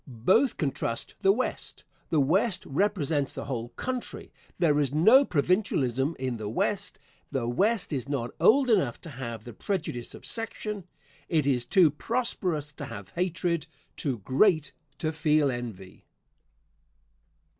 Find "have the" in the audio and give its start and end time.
9.11-9.53